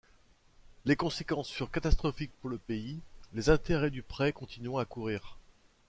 Les 0.85 0.95
conséquences 0.95 1.51
furent 1.51 1.69
catastrophiques 1.69 2.31
pour 2.41 2.49
le 2.49 2.57
pays, 2.57 2.99
les 3.35 3.51
intérêts 3.51 3.91
du 3.91 4.01
prêt 4.01 4.33
continuant 4.33 4.79
à 4.79 4.85
courir. 4.85 5.37